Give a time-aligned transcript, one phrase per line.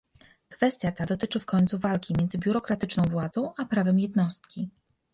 [0.49, 4.69] Kwestia ta dotyczy w końcu walki między biurokratyczną władzą a prawem jednostki